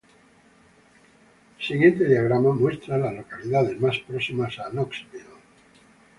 [1.59, 5.25] El siguiente diagrama muestra a las localidades más próximas a Knoxville.